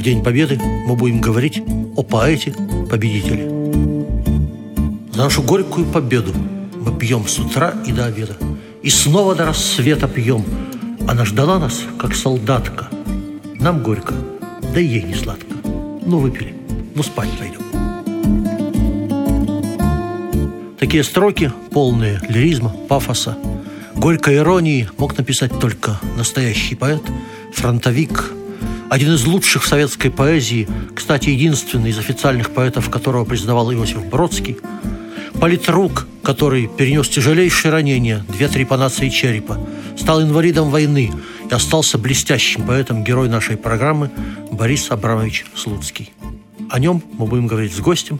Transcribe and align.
В 0.00 0.02
День 0.02 0.22
Победы 0.22 0.58
мы 0.86 0.96
будем 0.96 1.20
говорить 1.20 1.62
о 1.94 2.02
поэте-победителе. 2.02 3.50
За 5.12 5.24
нашу 5.24 5.42
горькую 5.42 5.84
победу 5.84 6.32
мы 6.74 6.98
пьем 6.98 7.28
с 7.28 7.38
утра 7.38 7.74
и 7.86 7.92
до 7.92 8.06
обеда. 8.06 8.34
И 8.82 8.88
снова 8.88 9.34
до 9.34 9.44
рассвета 9.44 10.08
пьем. 10.08 10.42
Она 11.06 11.26
ждала 11.26 11.58
нас, 11.58 11.82
как 11.98 12.14
солдатка. 12.14 12.88
Нам 13.56 13.82
горько, 13.82 14.14
да 14.72 14.80
и 14.80 14.86
ей 14.86 15.02
не 15.02 15.12
сладко. 15.12 15.54
Ну, 16.06 16.20
выпили, 16.20 16.54
ну, 16.94 17.02
спать 17.02 17.28
пойдем. 17.38 17.60
Такие 20.78 21.04
строки, 21.04 21.52
полные 21.72 22.22
лиризма, 22.26 22.70
пафоса, 22.88 23.36
горькой 23.96 24.36
иронии 24.38 24.88
мог 24.96 25.18
написать 25.18 25.60
только 25.60 26.00
настоящий 26.16 26.74
поэт, 26.74 27.02
фронтовик, 27.52 28.32
один 28.90 29.14
из 29.14 29.24
лучших 29.24 29.62
в 29.62 29.68
советской 29.68 30.10
поэзии, 30.10 30.68
кстати, 30.96 31.30
единственный 31.30 31.90
из 31.90 31.98
официальных 31.98 32.50
поэтов, 32.50 32.90
которого 32.90 33.24
признавал 33.24 33.72
Иосиф 33.72 34.04
Бродский, 34.04 34.58
политрук, 35.40 36.08
который 36.24 36.66
перенес 36.66 37.08
тяжелейшее 37.08 37.70
ранение, 37.70 38.24
две 38.28 38.48
трепанации 38.48 39.08
черепа, 39.08 39.64
стал 39.96 40.22
инвалидом 40.22 40.70
войны 40.70 41.12
и 41.48 41.54
остался 41.54 41.98
блестящим 41.98 42.66
поэтом, 42.66 43.04
герой 43.04 43.28
нашей 43.28 43.56
программы 43.56 44.10
Борис 44.50 44.90
Абрамович 44.90 45.46
Слуцкий. 45.54 46.12
О 46.68 46.80
нем 46.80 47.00
мы 47.16 47.26
будем 47.26 47.46
говорить 47.46 47.72
с 47.72 47.78
гостем. 47.78 48.18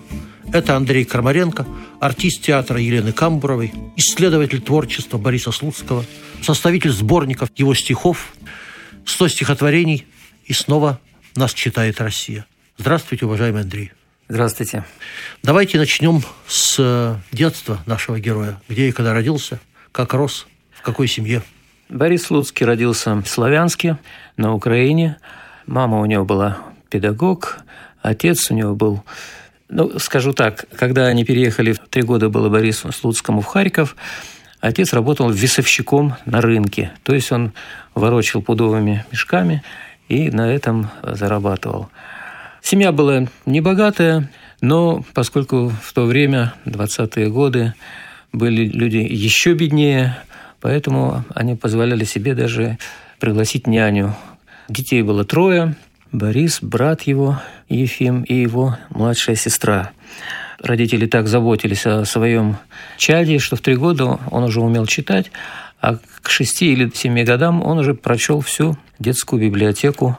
Это 0.52 0.76
Андрей 0.76 1.04
Крамаренко, 1.04 1.66
артист 1.98 2.42
театра 2.42 2.80
Елены 2.80 3.10
Камбуровой, 3.10 3.72
исследователь 3.96 4.60
творчества 4.60 5.18
Бориса 5.18 5.50
Слуцкого, 5.50 6.04
составитель 6.42 6.92
сборников 6.92 7.48
его 7.56 7.74
стихов, 7.74 8.34
100 9.04 9.28
стихотворений– 9.28 10.06
и 10.44 10.52
снова 10.52 11.00
нас 11.36 11.55
читает 11.55 12.00
Россия. 12.00 12.46
Здравствуйте, 12.77 13.27
уважаемый 13.27 13.62
Андрей. 13.62 13.92
Здравствуйте. 14.28 14.84
Давайте 15.42 15.78
начнем 15.78 16.22
с 16.47 16.77
э, 16.78 17.16
детства 17.32 17.80
нашего 17.86 18.20
героя. 18.20 18.60
Где 18.69 18.88
и 18.88 18.92
когда 18.92 19.12
родился, 19.12 19.60
как 19.92 20.14
рос, 20.14 20.47
в 20.72 20.82
какой 20.82 21.08
семье. 21.08 21.42
Борис 21.88 22.24
Слуцкий 22.24 22.64
родился 22.64 23.16
в 23.16 23.27
Славянске, 23.27 23.98
на 24.36 24.55
Украине. 24.55 25.19
Мама 25.66 26.00
у 26.00 26.06
него 26.06 26.24
была 26.24 26.58
педагог, 26.88 27.58
отец 28.02 28.50
у 28.50 28.54
него 28.54 28.75
был 28.75 29.04
ну, 29.70 29.98
скажу 30.00 30.32
так, 30.32 30.66
когда 30.77 31.06
они 31.06 31.25
переехали, 31.25 31.77
три 31.91 32.02
года 32.02 32.28
было 32.28 32.48
Борису 32.48 32.91
Слуцкому 32.92 33.41
в 33.41 33.47
Харьков, 33.47 33.94
отец 34.60 34.92
работал 34.92 35.30
весовщиком 35.30 36.16
на 36.25 36.41
рынке. 36.41 36.92
То 37.04 37.14
есть 37.14 37.30
он 37.30 37.52
ворочил 37.94 38.42
пудовыми 38.42 39.04
мешками 39.12 39.62
и 40.11 40.28
на 40.30 40.53
этом 40.53 40.91
зарабатывал. 41.03 41.89
Семья 42.61 42.91
была 42.92 43.28
небогатая, 43.47 44.28
но 44.61 45.05
поскольку 45.14 45.72
в 45.83 45.92
то 45.92 46.05
время, 46.05 46.53
20-е 46.66 47.31
годы, 47.31 47.75
были 48.32 48.69
люди 48.69 48.97
еще 48.97 49.54
беднее, 49.54 50.19
поэтому 50.60 51.25
они 51.34 51.54
позволяли 51.54 52.04
себе 52.04 52.34
даже 52.34 52.76
пригласить 53.20 53.69
няню. 53.69 54.15
Детей 54.69 55.03
было 55.03 55.25
трое. 55.25 55.76
Борис, 56.12 56.59
брат 56.60 57.03
его, 57.03 57.41
Ефим, 57.69 58.22
и 58.22 58.34
его 58.34 58.76
младшая 58.91 59.37
сестра. 59.37 59.93
Родители 60.59 61.06
так 61.06 61.28
заботились 61.28 61.87
о 61.87 62.04
своем 62.04 62.56
чаде, 62.99 63.38
что 63.38 63.54
в 63.54 63.60
три 63.60 63.76
года 63.76 64.19
он 64.31 64.43
уже 64.43 64.60
умел 64.60 64.87
читать, 64.87 65.31
а 65.80 65.98
к 66.22 66.30
шести 66.30 66.72
или 66.72 66.91
семи 66.94 67.24
годам 67.24 67.62
он 67.62 67.78
уже 67.78 67.94
прочел 67.94 68.41
всю 68.41 68.76
детскую 68.98 69.41
библиотеку 69.41 70.18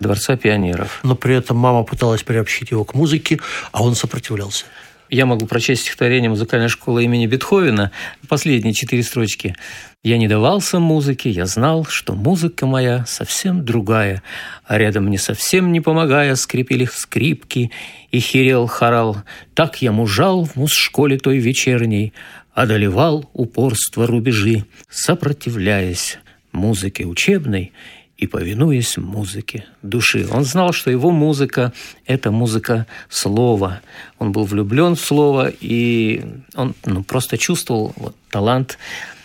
Дворца 0.00 0.36
пионеров. 0.36 1.00
Но 1.02 1.14
при 1.14 1.34
этом 1.34 1.58
мама 1.58 1.82
пыталась 1.82 2.22
приобщить 2.22 2.70
его 2.70 2.84
к 2.84 2.94
музыке, 2.94 3.38
а 3.70 3.82
он 3.82 3.94
сопротивлялся. 3.94 4.64
Я 5.10 5.26
могу 5.26 5.46
прочесть 5.46 5.82
стихотворение 5.82 6.30
музыкальной 6.30 6.68
школы 6.68 7.02
имени 7.02 7.26
Бетховена, 7.26 7.90
последние 8.28 8.72
четыре 8.72 9.02
строчки. 9.02 9.56
«Я 10.04 10.18
не 10.18 10.28
давался 10.28 10.78
музыке, 10.78 11.30
я 11.30 11.46
знал, 11.46 11.84
что 11.84 12.14
музыка 12.14 12.64
моя 12.64 13.04
совсем 13.06 13.64
другая, 13.64 14.22
а 14.64 14.78
рядом 14.78 15.06
мне 15.06 15.18
совсем 15.18 15.72
не 15.72 15.80
помогая 15.80 16.36
скрипели 16.36 16.84
скрипки 16.90 17.72
и 18.12 18.20
херел 18.20 18.68
хорал. 18.68 19.16
Так 19.54 19.82
я 19.82 19.90
мужал 19.90 20.44
в 20.44 20.54
муз-школе 20.54 21.18
той 21.18 21.38
вечерней, 21.38 22.12
одолевал 22.60 23.28
упорство 23.32 24.06
рубежи, 24.06 24.64
сопротивляясь 24.90 26.18
музыке 26.52 27.06
учебной 27.06 27.72
и 28.18 28.26
повинуясь 28.26 28.98
музыке 28.98 29.64
души. 29.80 30.26
Он 30.30 30.44
знал, 30.44 30.72
что 30.72 30.90
его 30.90 31.10
музыка– 31.10 31.72
это 32.06 32.30
музыка 32.30 32.86
слова. 33.08 33.80
Он 34.18 34.32
был 34.32 34.44
влюблен 34.44 34.94
в 34.94 35.00
слово, 35.00 35.50
и 35.60 36.22
он 36.54 36.74
ну, 36.84 37.02
просто 37.02 37.38
чувствовал 37.38 37.94
вот, 37.96 38.14
талант, 38.28 38.76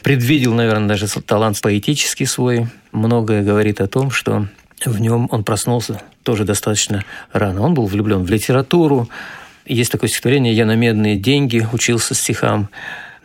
предвидел, 0.02 0.54
наверное, 0.54 0.88
даже 0.88 1.08
талант 1.22 1.60
поэтический 1.62 2.26
свой. 2.26 2.68
Многое 2.94 3.44
говорит 3.44 3.82
о 3.82 3.88
том, 3.88 4.12
что 4.12 4.48
в 4.86 5.02
нем 5.02 5.28
он 5.30 5.44
проснулся 5.44 6.02
тоже 6.24 6.46
достаточно 6.46 7.04
рано. 7.34 7.64
Он 7.64 7.74
был 7.74 7.86
влюблен 7.86 8.24
в 8.24 8.30
литературу. 8.30 9.10
Есть 9.66 9.92
такое 9.92 10.10
стихотворение 10.10 10.54
«Я 10.54 10.66
на 10.66 10.76
медные 10.76 11.18
деньги 11.18 11.68
учился 11.74 12.14
стихам». 12.14 12.70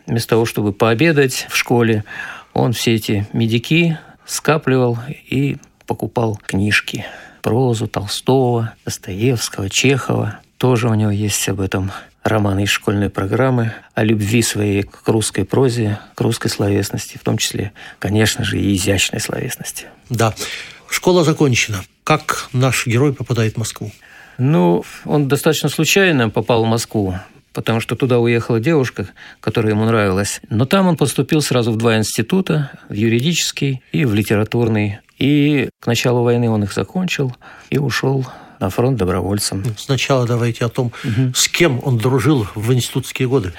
Вместо 0.07 0.31
того, 0.31 0.45
чтобы 0.45 0.73
пообедать 0.73 1.47
в 1.49 1.57
школе, 1.57 2.05
он 2.53 2.73
все 2.73 2.95
эти 2.95 3.27
медики 3.33 3.99
скапливал 4.27 4.99
и 5.09 5.59
покупал 5.87 6.41
книжки. 6.47 7.05
Прозу 7.43 7.89
Толстого, 7.89 8.75
Достоевского, 8.85 9.71
Чехова. 9.71 10.41
Тоже 10.59 10.89
у 10.89 10.95
него 10.95 11.11
есть 11.11 11.49
об 11.49 11.61
этом 11.61 11.91
романы 12.23 12.65
из 12.65 12.69
школьной 12.69 13.09
программы, 13.09 13.73
о 13.95 14.05
любви 14.05 14.43
своей 14.43 14.83
к 14.83 15.09
русской 15.09 15.45
прозе, 15.45 15.99
к 16.15 16.21
русской 16.21 16.49
словесности, 16.49 17.17
в 17.19 17.25
том 17.25 17.39
числе, 17.39 17.73
конечно 17.99 18.45
же, 18.45 18.61
и 18.61 18.75
изящной 18.75 19.21
словесности. 19.21 19.87
Да. 20.11 20.35
Школа 20.89 21.25
закончена. 21.25 21.83
Как 22.05 22.49
наш 22.53 22.87
герой 22.87 23.15
попадает 23.15 23.55
в 23.55 23.59
Москву? 23.59 23.91
Ну, 24.39 24.85
он 25.05 25.29
достаточно 25.29 25.69
случайно 25.69 26.31
попал 26.31 26.65
в 26.65 26.69
Москву 26.69 27.15
потому 27.53 27.81
что 27.81 27.97
туда 27.97 28.19
уехала 28.19 28.61
девушка, 28.61 29.09
которая 29.41 29.73
ему 29.73 29.85
нравилась. 29.85 30.41
Но 30.51 30.67
там 30.67 30.87
он 30.87 30.97
поступил 30.97 31.43
сразу 31.43 31.73
в 31.73 31.77
два 31.77 31.97
института, 31.99 32.71
в 32.89 32.95
юридический 32.95 33.83
и 33.93 34.05
в 34.05 34.15
литературный. 34.15 34.99
И 35.19 35.69
к 35.81 35.87
началу 35.87 36.23
войны 36.23 36.49
он 36.49 36.65
их 36.65 36.73
закончил 36.73 37.37
и 37.69 37.79
ушел 37.79 38.27
на 38.59 38.71
фронт 38.71 38.99
добровольцем. 38.99 39.65
Сначала 39.77 40.27
давайте 40.27 40.65
о 40.65 40.69
том, 40.69 40.93
угу. 41.05 41.33
с 41.35 41.49
кем 41.49 41.81
он 41.83 41.99
дружил 41.99 42.47
в 42.55 42.73
институтские 42.73 43.29
годы. 43.29 43.53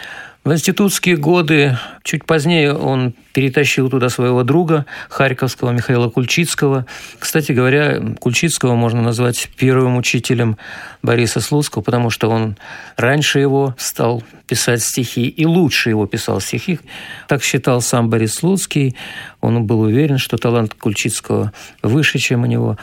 В 0.44 0.52
институтские 0.52 1.18
годы, 1.18 1.78
чуть 2.02 2.26
позднее, 2.26 2.74
он 2.74 3.14
перетащил 3.32 3.92
туда 3.92 4.10
своего 4.10 4.42
друга, 4.42 4.88
Харьковского 5.08 5.70
Михаила 5.70 6.10
Кульчицкого. 6.10 6.88
Кстати 7.20 7.52
говоря, 7.52 8.02
Кульчицкого 8.20 8.74
можно 8.74 9.04
назвать 9.04 9.52
первым 9.56 9.98
учителем 9.98 10.58
Бориса 11.04 11.42
Слуцкого, 11.42 11.84
потому 11.84 12.10
что 12.10 12.28
он 12.28 12.58
раньше 12.98 13.38
его 13.38 13.76
стал 13.78 14.24
писать 14.48 14.82
стихи 14.82 15.28
и 15.28 15.46
лучше 15.46 15.90
его 15.90 16.08
писал 16.08 16.42
стихи. 16.42 16.80
Так 17.28 17.44
считал 17.44 17.80
сам 17.80 18.10
Борис 18.10 18.34
Слуцкий. 18.34 18.96
Он 19.42 19.66
был 19.66 19.82
уверен, 19.82 20.18
что 20.18 20.38
талант 20.38 20.74
Кульчицкого 20.74 21.54
выше, 21.84 22.18
чем 22.18 22.42
у 22.42 22.46
него. 22.48 22.80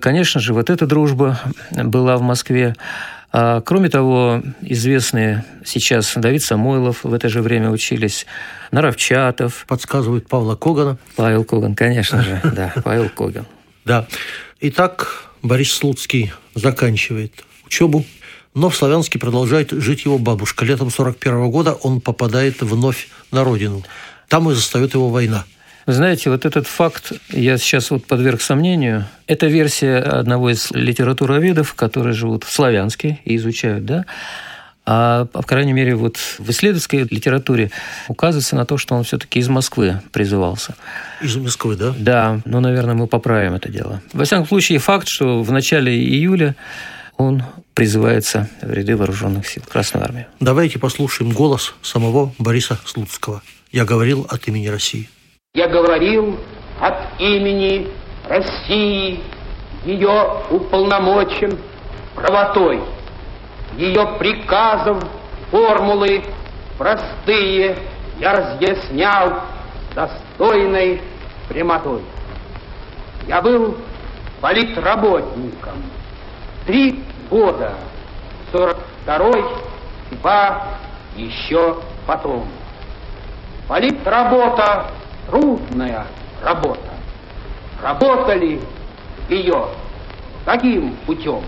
Конечно 0.00 0.38
же, 0.38 0.52
вот 0.52 0.68
эта 0.68 0.86
дружба 0.86 1.40
была 1.70 2.18
в 2.18 2.22
Москве. 2.22 2.74
А, 3.32 3.60
кроме 3.60 3.88
того, 3.88 4.42
известные 4.60 5.44
сейчас 5.64 6.12
Давид 6.16 6.42
Самойлов 6.42 7.04
в 7.04 7.12
это 7.14 7.28
же 7.28 7.42
время 7.42 7.70
учились, 7.70 8.26
Наровчатов. 8.72 9.64
Подсказывает 9.68 10.28
Павла 10.28 10.56
Когана. 10.56 10.98
Павел 11.16 11.44
Коган, 11.44 11.74
конечно 11.74 12.22
же, 12.22 12.40
да, 12.44 12.72
Павел 12.84 13.08
Коган. 13.08 13.46
Да. 13.84 14.06
Итак, 14.60 15.30
Борис 15.42 15.72
Слуцкий 15.72 16.32
заканчивает 16.54 17.44
учебу, 17.66 18.04
но 18.54 18.68
в 18.68 18.76
Славянске 18.76 19.18
продолжает 19.18 19.70
жить 19.70 20.04
его 20.04 20.18
бабушка. 20.18 20.64
Летом 20.64 20.90
41 20.90 21.50
года 21.50 21.72
он 21.72 22.00
попадает 22.00 22.62
вновь 22.62 23.08
на 23.30 23.44
родину. 23.44 23.84
Там 24.28 24.50
и 24.50 24.54
застает 24.54 24.94
его 24.94 25.08
война. 25.08 25.44
Вы 25.86 25.92
знаете, 25.92 26.30
вот 26.30 26.44
этот 26.44 26.66
факт 26.66 27.12
я 27.30 27.58
сейчас 27.58 27.90
вот 27.90 28.06
подверг 28.06 28.40
сомнению. 28.42 29.06
Это 29.26 29.46
версия 29.46 29.98
одного 29.98 30.50
из 30.50 30.70
литературоведов, 30.70 31.74
которые 31.74 32.12
живут 32.12 32.44
в 32.44 32.52
Славянске 32.52 33.20
и 33.24 33.36
изучают, 33.36 33.84
да, 33.84 34.04
а, 34.86 35.26
по 35.26 35.42
крайней 35.42 35.72
мере, 35.72 35.94
вот 35.94 36.16
в 36.16 36.50
исследовательской 36.50 37.06
литературе 37.10 37.70
указывается 38.08 38.56
на 38.56 38.64
то, 38.64 38.76
что 38.76 38.94
он 38.94 39.04
все-таки 39.04 39.38
из 39.38 39.48
Москвы 39.48 40.00
призывался. 40.10 40.74
Из 41.20 41.36
Москвы, 41.36 41.76
да? 41.76 41.94
Да, 41.96 42.40
ну, 42.44 42.60
наверное, 42.60 42.94
мы 42.94 43.06
поправим 43.06 43.54
это 43.54 43.68
дело. 43.68 44.02
Во 44.12 44.24
всяком 44.24 44.48
случае, 44.48 44.78
факт, 44.78 45.06
что 45.06 45.42
в 45.42 45.52
начале 45.52 45.96
июля 45.96 46.56
он 47.16 47.44
призывается 47.74 48.48
в 48.62 48.72
ряды 48.72 48.96
вооруженных 48.96 49.46
сил 49.46 49.62
Красной 49.68 50.02
Армии. 50.02 50.26
Давайте 50.40 50.78
послушаем 50.78 51.30
голос 51.30 51.74
самого 51.82 52.34
Бориса 52.38 52.78
Слуцкого. 52.84 53.42
Я 53.70 53.84
говорил 53.84 54.26
от 54.28 54.48
имени 54.48 54.68
России. 54.68 55.08
Я 55.52 55.66
говорил 55.66 56.38
от 56.80 56.94
имени 57.18 57.88
России, 58.28 59.20
ее 59.84 60.44
уполномочен 60.48 61.58
правотой– 62.14 62.80
ее 63.76 64.16
приказов, 64.16 65.02
формулы 65.50 66.22
простые 66.78 67.76
я 68.20 68.32
разъяснял 68.32 69.40
достойной 69.92 71.02
прямотой. 71.48 72.02
Я 73.26 73.42
был 73.42 73.76
политработником. 74.40 75.82
Три 76.64 77.02
года, 77.28 77.74
сорок 78.52 78.78
второй, 79.02 79.44
два 80.12 80.78
еще 81.16 81.76
потом. 82.06 82.46
Политработа– 83.66 84.92
трудная 85.28 86.06
работа. 86.42 86.80
Работали 87.82 88.60
ее 89.28 89.66
таким 90.44 90.96
путем. 91.06 91.42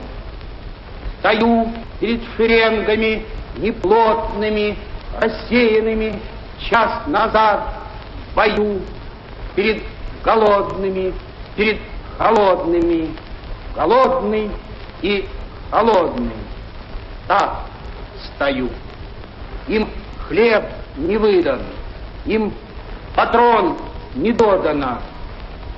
Стою 1.19 1.73
перед 2.01 2.21
шеренгами 2.37 3.25
неплотными, 3.57 4.77
рассеянными 5.21 6.21
час 6.69 7.07
назад 7.07 7.75
в 8.31 8.37
бою, 8.37 8.81
перед 9.55 9.83
голодными, 10.25 11.13
перед 11.57 11.79
холодными, 12.19 13.15
голодный 13.77 14.51
и 15.03 15.29
холодный. 15.71 16.33
Так 17.29 17.63
стою. 18.25 18.69
Им 19.69 19.89
хлеб 20.29 20.65
не 20.97 21.17
выдан, 21.17 21.61
им 22.27 22.53
патрон 23.15 23.79
не 24.15 24.33
додано, 24.33 24.99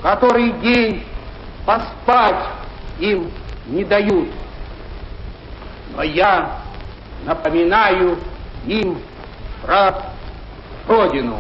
который 0.03 0.53
день 0.61 1.05
поспать 1.65 2.47
им 2.99 3.31
не 3.67 3.85
дают 3.85 4.29
но 5.95 6.03
я 6.03 6.59
напоминаю 7.25 8.19
им 8.67 8.99
про 9.63 9.95
Родину. 10.87 11.39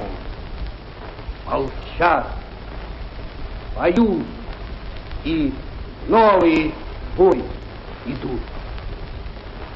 Молчат, 1.46 2.26
поют 3.76 4.24
и 5.24 5.52
новый 6.08 6.72
бой 7.16 7.44
идут. 8.06 8.40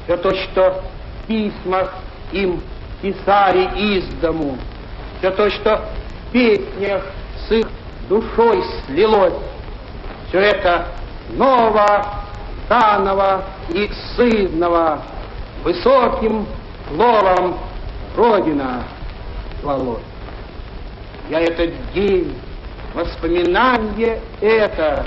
Все 0.03 0.17
то, 0.17 0.33
что 0.33 0.81
в 1.23 1.27
письмах 1.27 1.93
им 2.31 2.61
писали 3.01 3.97
из 3.97 4.05
дому, 4.15 4.57
все 5.19 5.29
то, 5.29 5.49
что 5.51 5.87
песнях 6.31 7.03
с 7.47 7.51
их 7.51 7.67
душой 8.07 8.63
слилось, 8.85 9.33
все 10.29 10.39
это 10.39 10.87
ново 11.31 12.05
заново 12.69 13.43
и 13.69 13.89
сызного 14.15 15.01
высоким 15.63 16.45
словом 16.89 17.57
Родина 18.15 18.83
звалось. 19.61 20.01
Я 21.29 21.41
этот 21.41 21.71
день, 21.93 22.35
воспоминание 22.93 24.19
это, 24.41 25.05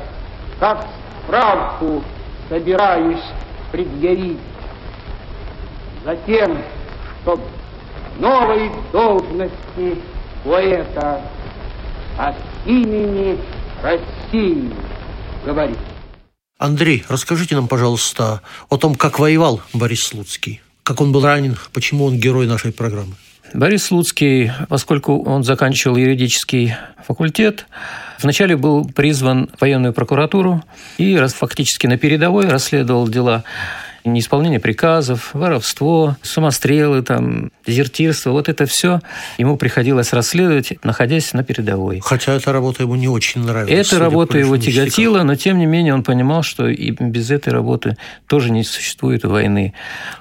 как 0.60 0.86
справку 1.24 2.02
собираюсь 2.48 3.22
предъявить. 3.70 4.38
Затем, 6.04 6.58
чтоб 7.22 7.40
новой 8.18 8.70
должности 8.92 9.98
поэта 10.44 11.20
от 12.18 12.36
имени 12.66 13.38
России 13.82 14.70
говорить. 15.44 15.78
Андрей, 16.58 17.04
расскажите 17.08 17.56
нам, 17.56 17.66
пожалуйста, 17.66 18.42
о 18.68 18.76
том, 18.76 18.94
как 18.94 19.18
воевал 19.18 19.60
Борис 19.72 20.04
Слуцкий, 20.04 20.60
как 20.84 21.00
он 21.00 21.10
был 21.10 21.24
ранен, 21.24 21.56
почему 21.72 22.04
он 22.04 22.18
герой 22.18 22.46
нашей 22.46 22.72
программы. 22.72 23.14
Борис 23.52 23.84
Слуцкий, 23.84 24.50
поскольку 24.68 25.22
он 25.24 25.44
заканчивал 25.44 25.96
юридический 25.96 26.74
факультет, 27.06 27.66
вначале 28.22 28.56
был 28.56 28.86
призван 28.86 29.50
в 29.56 29.60
военную 29.60 29.92
прокуратуру 29.92 30.62
и 30.98 31.16
фактически 31.16 31.86
на 31.86 31.98
передовой 31.98 32.48
расследовал 32.48 33.08
дела 33.08 33.44
неисполнение 34.04 34.60
приказов, 34.60 35.30
воровство, 35.34 36.16
самострелы, 36.22 37.02
там, 37.02 37.50
дезертирство, 37.66 38.30
вот 38.30 38.48
это 38.48 38.66
все 38.66 39.00
ему 39.38 39.56
приходилось 39.56 40.12
расследовать, 40.12 40.72
находясь 40.84 41.32
на 41.32 41.44
передовой. 41.44 42.00
Хотя 42.00 42.34
эта 42.34 42.52
работа 42.52 42.82
ему 42.82 42.96
не 42.96 43.08
очень 43.08 43.42
нравилась. 43.42 43.86
Эта 43.86 43.98
работа 43.98 44.38
его 44.38 44.56
тяготила, 44.56 45.22
но 45.22 45.34
тем 45.36 45.58
не 45.58 45.66
менее 45.66 45.94
он 45.94 46.02
понимал, 46.02 46.42
что 46.42 46.68
и 46.68 46.90
без 46.90 47.30
этой 47.30 47.52
работы 47.52 47.96
тоже 48.26 48.50
не 48.50 48.64
существует 48.64 49.24
войны. 49.24 49.74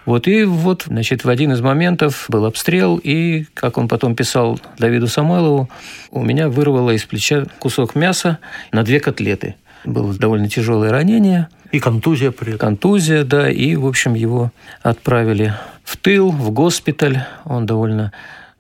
Вот 0.06 0.28
и 0.28 0.44
вот, 0.44 0.83
значит, 0.88 1.24
в 1.24 1.30
один 1.30 1.54
из 1.54 1.62
моментов 1.62 2.25
был 2.28 2.45
обстрел, 2.45 3.00
и, 3.01 3.45
как 3.54 3.78
он 3.78 3.88
потом 3.88 4.16
писал 4.16 4.60
Давиду 4.78 5.07
Самойлову, 5.07 5.69
у 6.12 6.24
меня 6.24 6.50
вырвало 6.50 6.92
из 6.92 7.04
плеча 7.04 7.45
кусок 7.60 7.95
мяса 7.95 8.39
на 8.72 8.83
две 8.83 9.00
котлеты. 9.00 9.56
Было 9.83 10.13
довольно 10.13 10.48
тяжелое 10.48 10.92
ранение– 10.92 11.48
и 11.71 11.79
контузия 11.79 12.31
при 12.31 12.53
этом. 12.53 12.59
Контузия, 12.59 13.23
да, 13.23 13.50
и, 13.50 13.75
в 13.75 13.85
общем, 13.85 14.13
его 14.13 14.51
отправили 14.81 15.53
в 15.83 15.97
тыл, 15.97 16.31
в 16.31 16.51
госпиталь. 16.51 17.25
Он 17.45 17.65
довольно 17.65 18.12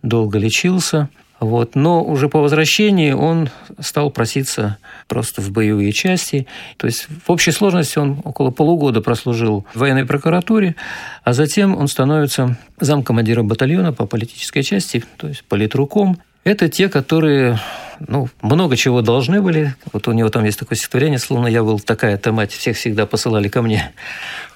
долго 0.01 0.37
лечился. 0.37 1.09
Вот. 1.39 1.75
Но 1.75 2.03
уже 2.03 2.29
по 2.29 2.39
возвращении 2.39 3.13
он 3.13 3.49
стал 3.79 4.11
проситься 4.11 4.77
просто 5.07 5.41
в 5.41 5.51
боевые 5.51 5.91
части. 5.91 6.45
То 6.77 6.85
есть 6.85 7.07
в 7.25 7.31
общей 7.31 7.51
сложности 7.51 7.97
он 7.97 8.21
около 8.23 8.51
полугода 8.51 9.01
прослужил 9.01 9.65
в 9.73 9.79
военной 9.79 10.05
прокуратуре, 10.05 10.75
а 11.23 11.33
затем 11.33 11.75
он 11.75 11.87
становится 11.87 12.57
замкомандира 12.79 13.41
батальона 13.41 13.91
по 13.91 14.05
политической 14.05 14.61
части, 14.61 15.03
то 15.17 15.27
есть 15.27 15.43
политруком. 15.45 16.19
Это 16.43 16.69
те, 16.69 16.89
которые 16.89 17.59
ну, 18.07 18.29
много 18.41 18.75
чего 18.75 19.01
должны 19.01 19.41
были. 19.41 19.75
Вот 19.93 20.07
у 20.07 20.11
него 20.11 20.29
там 20.29 20.45
есть 20.45 20.59
такое 20.59 20.77
стихотворение, 20.77 21.19
словно 21.19 21.47
я 21.47 21.63
был 21.63 21.79
такая-то 21.79 22.31
мать, 22.31 22.51
всех 22.51 22.77
всегда 22.77 23.05
посылали 23.05 23.47
ко 23.47 23.61
мне. 23.61 23.91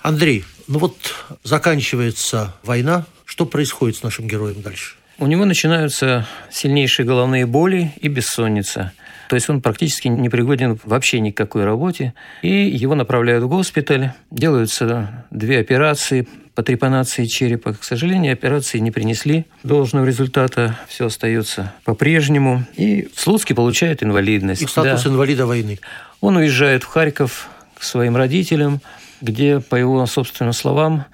Андрей, 0.01 0.43
ну 0.67 0.79
вот 0.79 0.95
заканчивается 1.43 2.55
война, 2.63 3.05
что 3.25 3.45
происходит 3.45 3.97
с 3.97 4.03
нашим 4.03 4.27
героем 4.27 4.61
дальше? 4.61 4.95
У 5.17 5.27
него 5.27 5.45
начинаются 5.45 6.27
сильнейшие 6.51 7.05
головные 7.05 7.45
боли 7.45 7.93
и 8.01 8.09
бессонница. 8.09 8.91
То 9.29 9.35
есть 9.35 9.49
он 9.49 9.61
практически 9.61 10.07
не 10.07 10.29
пригоден 10.29 10.79
вообще 10.83 11.19
ни 11.19 11.31
к 11.31 11.37
какой 11.37 11.63
работе. 11.63 12.13
И 12.41 12.49
его 12.49 12.95
направляют 12.95 13.43
в 13.43 13.47
госпиталь, 13.47 14.11
делаются 14.29 15.25
две 15.31 15.59
операции 15.59 16.27
по 16.55 16.63
трепанации 16.63 17.25
черепа. 17.25 17.73
К 17.73 17.83
сожалению, 17.83 18.33
операции 18.33 18.79
не 18.79 18.89
принесли 18.89 19.45
должного 19.63 20.05
результата, 20.05 20.79
все 20.87 21.07
остается 21.07 21.73
по-прежнему. 21.83 22.65
И 22.75 23.09
Слуцкий 23.15 23.53
получает 23.53 24.01
инвалидность. 24.01 24.61
И 24.61 24.67
статус 24.67 25.03
да. 25.03 25.09
инвалида 25.09 25.45
войны. 25.45 25.79
Он 26.21 26.37
уезжает 26.37 26.83
в 26.83 26.87
Харьков 26.87 27.49
к 27.77 27.83
своим 27.83 28.15
родителям, 28.15 28.81
где, 29.21 29.59
по 29.59 29.75
его 29.75 30.05
собственным 30.05 30.53
словам, 30.53 31.05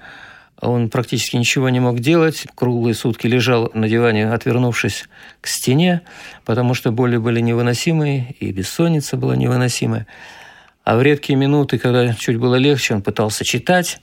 он 0.60 0.90
практически 0.90 1.36
ничего 1.36 1.68
не 1.70 1.80
мог 1.80 1.98
делать. 1.98 2.46
Круглые 2.54 2.94
сутки 2.94 3.26
лежал 3.26 3.72
на 3.74 3.88
диване, 3.88 4.30
отвернувшись 4.30 5.08
к 5.40 5.48
стене, 5.48 6.02
потому 6.44 6.74
что 6.74 6.92
боли 6.92 7.16
были 7.16 7.40
невыносимые, 7.40 8.36
и 8.38 8.52
бессонница 8.52 9.16
была 9.16 9.34
невыносимая. 9.34 10.06
А 10.84 10.96
в 10.96 11.02
редкие 11.02 11.36
минуты, 11.36 11.78
когда 11.78 12.14
чуть 12.14 12.36
было 12.36 12.54
легче, 12.54 12.94
он 12.94 13.02
пытался 13.02 13.44
читать, 13.44 14.00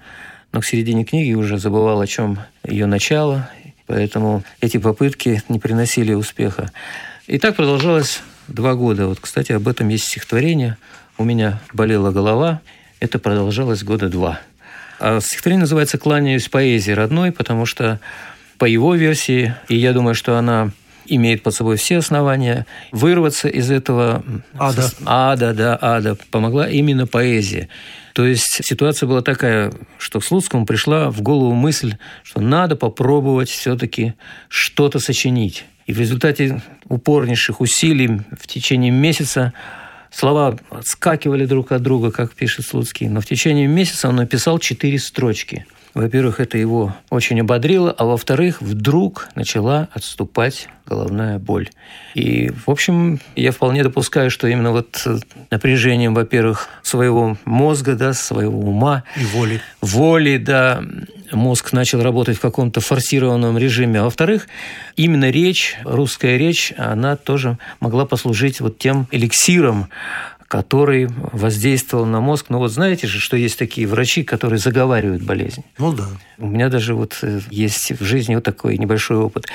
но 0.51 0.61
к 0.61 0.65
середине 0.65 1.03
книги 1.05 1.33
уже 1.33 1.57
забывал, 1.57 2.01
о 2.01 2.07
чем 2.07 2.39
ее 2.67 2.85
начало, 2.85 3.49
поэтому 3.87 4.43
эти 4.61 4.77
попытки 4.77 5.41
не 5.49 5.59
приносили 5.59 6.13
успеха. 6.13 6.71
И 7.27 7.37
так 7.37 7.55
продолжалось 7.55 8.21
два 8.47 8.73
года. 8.75 9.07
Вот, 9.07 9.19
кстати, 9.19 9.51
об 9.51 9.67
этом 9.67 9.87
есть 9.89 10.05
стихотворение. 10.05 10.77
«У 11.17 11.23
меня 11.23 11.59
болела 11.73 12.11
голова». 12.11 12.61
Это 12.99 13.19
продолжалось 13.19 13.83
года 13.83 14.09
два. 14.09 14.39
А 14.99 15.19
стихотворение 15.21 15.61
называется 15.61 15.97
«Кланяюсь 15.97 16.49
поэзии 16.49 16.91
родной», 16.91 17.31
потому 17.31 17.65
что 17.65 17.99
по 18.57 18.65
его 18.65 18.95
версии, 18.95 19.53
и 19.67 19.75
я 19.75 19.93
думаю, 19.93 20.15
что 20.15 20.37
она 20.37 20.71
имеет 21.05 21.43
под 21.43 21.53
собой 21.53 21.77
все 21.77 21.97
основания 21.97 22.65
вырваться 22.91 23.47
из 23.47 23.71
этого 23.71 24.23
Ада. 24.57 24.89
ада, 25.05 25.53
да, 25.53 25.77
ада. 25.81 26.17
Помогла 26.31 26.69
именно 26.69 27.07
поэзия. 27.07 27.69
То 28.19 28.25
есть 28.25 28.59
ситуация 28.65 29.07
была 29.07 29.21
такая, 29.21 29.71
что 29.97 30.19
Слуцкому 30.19 30.65
пришла 30.65 31.09
в 31.09 31.21
голову 31.21 31.53
мысль, 31.53 31.95
что 32.21 32.41
надо 32.41 32.75
попробовать 32.75 33.47
все-таки 33.47 34.13
что-то 34.49 34.99
сочинить. 34.99 35.63
И 35.85 35.93
в 35.93 36.01
результате 36.01 36.61
упорнейших 36.89 37.61
усилий 37.61 38.19
в 38.37 38.45
течение 38.45 38.91
месяца 38.91 39.53
слова 40.11 40.59
отскакивали 40.69 41.45
друг 41.45 41.71
от 41.71 41.81
друга, 41.81 42.11
как 42.11 42.33
пишет 42.33 42.65
Слуцкий, 42.65 43.07
но 43.07 43.21
в 43.21 43.25
течение 43.25 43.67
месяца 43.67 44.09
он 44.09 44.17
написал 44.17 44.59
четыре 44.59 44.99
строчки– 44.99 45.65
во-первых, 46.01 46.39
это 46.39 46.57
его 46.57 46.95
очень 47.09 47.41
ободрило, 47.41 47.91
а 47.91 48.05
во-вторых, 48.05 48.61
вдруг 48.61 49.27
начала 49.35 49.89
отступать 49.93 50.69
головная 50.85 51.39
боль. 51.39 51.69
И, 52.15 52.51
в 52.65 52.71
общем, 52.71 53.19
я 53.35 53.51
вполне 53.51 53.83
допускаю, 53.83 54.31
что 54.31 54.47
именно 54.47 54.71
вот 54.71 55.05
напряжением, 55.51 56.13
во-первых, 56.15 56.69
своего 56.83 57.37
мозга, 57.45 57.95
да, 57.95 58.13
своего 58.13 58.59
ума. 58.59 59.03
И 59.17 59.25
воли. 59.25 59.61
Воли, 59.81 60.37
да, 60.37 60.81
мозг 61.31 61.73
начал 61.73 62.01
работать 62.01 62.37
в 62.37 62.41
каком-то 62.41 62.81
форсированном 62.81 63.57
режиме. 63.57 63.99
А 63.99 64.03
во-вторых, 64.03 64.47
именно 64.95 65.29
речь, 65.29 65.77
русская 65.83 66.37
речь, 66.37 66.73
она 66.77 67.17
тоже 67.17 67.57
могла 67.81 68.05
послужить 68.05 68.61
вот 68.61 68.77
тем 68.77 69.07
эликсиром, 69.11 69.89
который 70.49 71.07
воздействовал 71.31 72.05
на 72.05 72.19
мозг. 72.19 72.47
Ну 72.49 72.57
вот 72.57 72.71
знаете 72.71 73.05
же, 73.05 73.19
что 73.19 73.37
есть 73.37 73.57
такие 73.57 73.87
врачи, 73.87 74.23
которые 74.23 74.57
заговаривают 74.57 75.21
болезнь. 75.21 75.63
Ну 75.77 75.93
да. 75.93 76.07
У 76.39 76.47
меня 76.47 76.69
даже 76.69 76.95
вот 76.95 77.19
э, 77.21 77.39
есть 77.51 77.91
в 77.91 78.03
жизни 78.03 78.33
вот 78.33 78.43
такой 78.43 78.79
небольшой 78.79 79.17
опыт. 79.17 79.45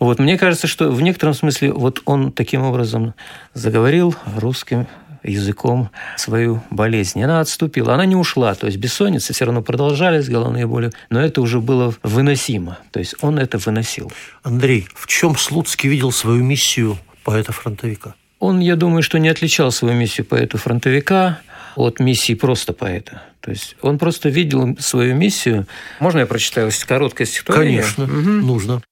Вот 0.00 0.18
мне 0.18 0.36
кажется, 0.36 0.66
что 0.66 0.90
в 0.90 1.00
некотором 1.00 1.34
смысле 1.34 1.72
вот 1.72 2.02
он 2.06 2.32
таким 2.32 2.62
образом 2.62 3.14
заговорил 3.54 4.16
русским 4.36 4.88
языком 5.22 5.90
свою 6.16 6.60
болезнь. 6.70 7.20
И 7.20 7.22
она 7.22 7.38
отступила. 7.38 7.94
Она 7.94 8.04
не 8.04 8.16
ушла. 8.16 8.56
То 8.56 8.66
есть 8.66 8.78
бессонница 8.78 9.32
все 9.32 9.44
равно 9.44 9.62
продолжались, 9.62 10.28
головные 10.28 10.66
боли, 10.66 10.90
но 11.08 11.20
это 11.20 11.40
уже 11.40 11.60
было 11.60 11.94
выносимо. 12.02 12.78
То 12.90 12.98
есть 12.98 13.14
он 13.20 13.38
это 13.38 13.58
выносил. 13.58 14.10
Андрей, 14.42 14.88
в 14.92 15.06
чем 15.06 15.36
Слуцкий 15.36 15.88
видел 15.88 16.10
свою 16.10 16.42
миссию 16.42 16.98
поэта-фронтовика? 17.22 18.16
Он, 18.42 18.58
я 18.58 18.74
думаю, 18.74 19.04
что 19.04 19.20
не 19.20 19.28
отличал 19.28 19.70
свою 19.70 19.94
миссию 19.94 20.26
поэта-фронтовика 20.26 21.38
от 21.76 22.00
миссии 22.00 22.34
просто 22.34 22.72
поэта. 22.72 23.22
То 23.40 23.52
есть 23.52 23.76
он 23.82 24.00
просто 24.00 24.30
видел 24.30 24.76
свою 24.80 25.14
миссию. 25.14 25.68
Можно 26.00 26.18
я 26.18 26.26
прочитаю 26.26 26.72
короткое 26.84 27.24
стихотворение? 27.24 27.82
Конечно, 27.82 28.04
угу. 28.04 28.30
нужно. 28.44 28.82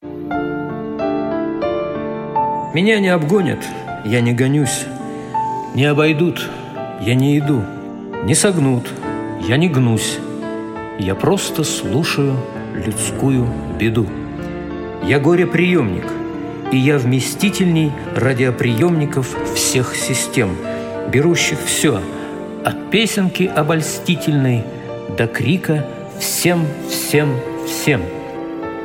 Меня 2.75 3.00
не 3.00 3.09
обгонят, 3.09 3.59
я 4.04 4.21
не 4.21 4.35
гонюсь. 4.35 4.85
Не 5.75 5.87
обойдут, 5.87 6.49
я 7.00 7.16
не 7.16 7.37
иду. 7.37 7.64
Не 8.23 8.37
согнут, 8.37 8.87
я 9.49 9.57
не 9.57 9.69
гнусь. 9.69 10.19
Я 11.00 11.16
просто 11.16 11.64
слушаю 11.64 12.37
людскую 12.87 13.52
беду. 13.80 14.07
Я 15.02 15.19
горе-приемник– 15.19 16.07
и 16.73 16.77
я 16.77 16.99
вместительней 16.99 17.93
радиоприемников 18.15 19.37
всех 19.55 19.97
систем, 19.97 20.57
берущих 21.11 21.59
все, 21.65 22.00
от 22.65 22.91
песенки 22.91 23.45
обольстительной 23.45 24.65
до 25.17 25.27
крика 25.27 25.87
«всем, 26.19 26.67
всем, 26.89 27.35
всем». 27.67 28.03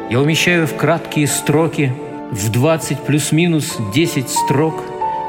Я 0.09 0.19
умещаю 0.19 0.67
в 0.67 0.75
краткие 0.75 1.27
строки, 1.27 1.93
в 2.31 2.51
20 2.51 2.99
плюс-минус 3.01 3.77
10 3.93 4.29
строк, 4.29 4.83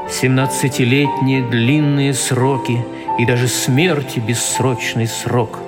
17-летние 0.09 1.47
длинные 1.49 2.13
сроки 2.13 2.85
и 3.19 3.25
даже 3.25 3.47
смерти 3.47 4.19
бессрочный 4.19 5.07
срок. 5.07 5.59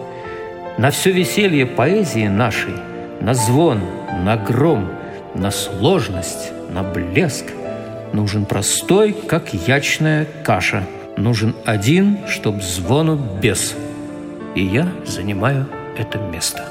На 0.78 0.92
все 0.92 1.12
веселье 1.12 1.66
поэзии 1.66 2.28
нашей, 2.28 2.76
на 3.20 3.34
звон, 3.34 3.82
на 4.24 4.38
гром, 4.38 4.88
на 5.36 5.52
сложность, 5.52 6.52
на 6.70 6.84
блеск. 6.84 7.46
Нужен 8.14 8.46
простой, 8.46 9.14
как 9.14 9.54
ячная 9.54 10.28
каша. 10.44 10.88
Нужен 11.18 11.56
один, 11.66 12.20
чтоб 12.28 12.62
звону 12.62 13.16
без. 13.42 13.76
И 14.56 14.64
я 14.64 14.92
занимаю 15.06 15.68
это 15.98 16.18
место. 16.18 16.66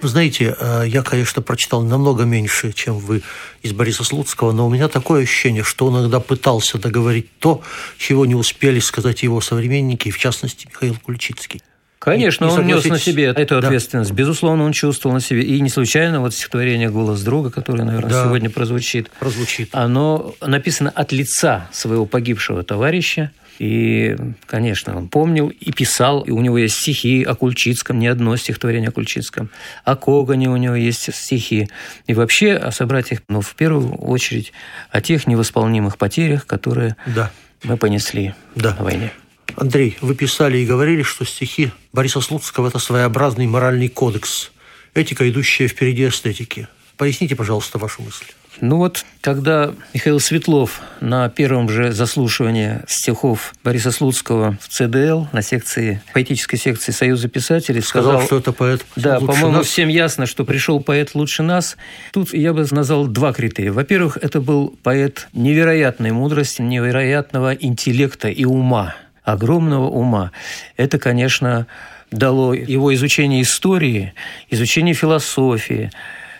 Вы 0.00 0.08
знаете, 0.08 0.56
э, 0.58 0.84
я, 0.86 1.02
конечно, 1.02 1.42
прочитал 1.42 1.82
намного 1.82 2.22
меньше, 2.22 2.72
чем 2.72 2.98
вы 2.98 3.22
из 3.62 3.72
Бориса 3.72 4.04
Слуцкого, 4.04 4.52
но 4.52 4.66
у 4.66 4.70
меня 4.70 4.86
такое 4.86 5.24
ощущение, 5.24 5.64
что 5.64 5.86
он 5.86 5.98
иногда 5.98 6.20
пытался 6.20 6.78
договорить 6.78 7.36
то, 7.40 7.62
чего 7.98 8.24
не 8.24 8.36
успели 8.36 8.78
сказать 8.78 9.24
его 9.24 9.40
современники, 9.40 10.10
в 10.10 10.18
частности, 10.18 10.68
Михаил 10.68 10.96
Кульчицкий. 11.02 11.62
Конечно, 12.10 12.44
и, 12.46 12.48
он 12.48 12.66
нес 12.66 12.84
на 12.84 12.98
себе 12.98 13.24
эту 13.24 13.58
ответственность. 13.58 14.10
Да. 14.10 14.16
Безусловно, 14.16 14.64
он 14.64 14.72
чувствовал 14.72 15.14
на 15.14 15.20
себе. 15.20 15.42
И 15.42 15.60
не 15.60 15.68
случайно 15.68 16.20
вот 16.20 16.34
стихотворение 16.34 16.90
«Голос 16.90 17.22
друга», 17.22 17.50
которое, 17.50 17.84
наверное, 17.84 18.10
да. 18.10 18.24
сегодня 18.24 18.50
прозвучит, 18.50 19.10
прозвучит, 19.18 19.70
оно 19.72 20.34
написано 20.40 20.90
от 20.90 21.12
лица 21.12 21.68
своего 21.72 22.06
погибшего 22.06 22.62
товарища. 22.62 23.30
И, 23.58 24.16
конечно, 24.46 24.96
он 24.96 25.08
помнил 25.08 25.48
и 25.48 25.72
писал, 25.72 26.22
и 26.22 26.30
у 26.30 26.40
него 26.40 26.58
есть 26.58 26.76
стихи 26.76 27.24
о 27.24 27.34
Кульчицком, 27.34 27.98
не 27.98 28.06
одно 28.06 28.36
стихотворение 28.36 28.90
о 28.90 28.92
Кульчицком. 28.92 29.50
О 29.84 29.96
Когане 29.96 30.48
у 30.48 30.56
него 30.56 30.76
есть 30.76 31.12
стихи. 31.12 31.68
И 32.06 32.14
вообще 32.14 32.54
о 32.54 32.70
собратьях, 32.70 33.20
но 33.28 33.40
в 33.40 33.54
первую 33.56 33.94
очередь 33.96 34.52
о 34.90 35.00
тех 35.00 35.26
невосполнимых 35.26 35.98
потерях, 35.98 36.46
которые 36.46 36.96
да. 37.06 37.32
мы 37.64 37.76
понесли 37.76 38.34
да. 38.54 38.76
на 38.78 38.84
войне. 38.84 39.12
Андрей, 39.60 39.98
вы 40.00 40.14
писали 40.14 40.58
и 40.58 40.66
говорили, 40.66 41.02
что 41.02 41.24
стихи 41.24 41.72
Бориса 41.92 42.20
Слуцкого– 42.20 42.68
это 42.68 42.78
своеобразный 42.78 43.48
моральный 43.48 43.88
кодекс, 43.88 44.52
этика, 44.94 45.28
идущая 45.28 45.66
впереди 45.66 46.06
эстетики. 46.06 46.68
Поясните, 46.96 47.34
пожалуйста, 47.34 47.78
вашу 47.78 48.02
мысль. 48.02 48.26
Ну 48.60 48.76
вот, 48.76 49.04
когда 49.20 49.72
Михаил 49.94 50.20
Светлов 50.20 50.80
на 51.00 51.28
первом 51.28 51.68
же 51.68 51.92
заслушивании 51.92 52.80
стихов 52.86 53.52
Бориса 53.64 53.90
Слуцкого 53.90 54.58
в 54.60 54.68
ЦДЛ, 54.68 55.26
на 55.32 55.42
секции, 55.42 56.02
поэтической 56.12 56.58
секции 56.58 56.92
Союза 56.92 57.28
писателей, 57.28 57.80
сказал, 57.80 58.12
сказал, 58.12 58.26
что 58.26 58.38
это 58.38 58.52
поэт 58.52 58.86
Да, 58.94 59.18
по-моему, 59.20 59.62
всем 59.62 59.88
ясно, 59.88 60.26
что 60.26 60.44
пришел 60.44 60.80
поэт 60.80 61.14
лучше 61.14 61.42
нас. 61.42 61.76
Тут 62.12 62.32
я 62.32 62.52
бы 62.52 62.66
назвал 62.70 63.06
два 63.06 63.32
критерия. 63.32 63.72
Во-первых, 63.72 64.18
это 64.20 64.40
был 64.40 64.76
поэт 64.82 65.28
невероятной 65.32 66.12
мудрости, 66.12 66.62
невероятного 66.62 67.54
интеллекта 67.54 68.28
и 68.28 68.44
ума– 68.44 68.94
огромного 69.32 69.88
ума. 69.88 70.32
Это, 70.76 70.98
конечно, 70.98 71.66
дало 72.10 72.54
его 72.54 72.94
изучение 72.94 73.42
истории, 73.42 74.14
изучение 74.48 74.94
философии, 74.94 75.90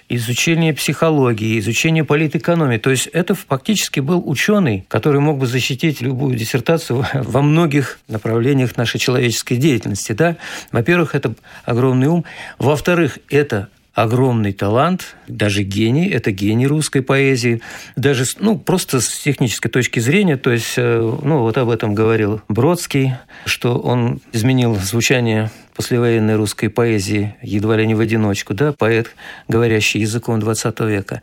изучение 0.08 0.72
психологии, 0.72 1.58
изучение 1.58 2.02
политэкономии. 2.02 2.78
То 2.78 2.90
есть 2.90 3.08
это 3.08 3.34
фактически 3.34 4.00
был 4.00 4.22
ученый, 4.24 4.86
который 4.88 5.20
мог 5.20 5.36
бы 5.38 5.46
защитить 5.46 6.00
любую 6.00 6.34
диссертацию 6.34 7.04
во 7.12 7.42
многих 7.42 7.98
направлениях 8.08 8.78
нашей 8.78 8.98
человеческой 8.98 9.56
деятельности. 9.58 10.12
Да? 10.12 10.36
Во-первых, 10.72 11.14
это 11.14 11.34
огромный 11.66 12.06
ум. 12.06 12.24
Во-вторых, 12.58 13.18
это 13.28 13.68
огромный 14.02 14.52
талант, 14.52 15.16
даже 15.26 15.62
гений, 15.64 16.08
это 16.08 16.30
гений 16.30 16.68
русской 16.68 17.02
поэзии, 17.02 17.60
даже, 17.96 18.24
ну, 18.38 18.56
просто 18.56 19.00
с 19.00 19.08
технической 19.08 19.70
точки 19.70 19.98
зрения, 19.98 20.36
то 20.36 20.52
есть, 20.52 20.74
э, 20.76 21.00
ну, 21.00 21.40
вот 21.40 21.58
об 21.58 21.68
этом 21.68 21.94
говорил 21.94 22.40
Бродский, 22.48 23.14
что 23.44 23.76
он 23.76 24.20
изменил 24.32 24.76
звучание 24.76 25.50
послевоенной 25.74 26.36
русской 26.36 26.68
поэзии 26.68 27.34
едва 27.42 27.76
ли 27.76 27.86
не 27.86 27.96
в 27.96 28.00
одиночку, 28.00 28.54
да, 28.54 28.72
поэт, 28.72 29.14
говорящий 29.48 30.00
языком 30.00 30.38
XX 30.38 30.88
века. 30.88 31.22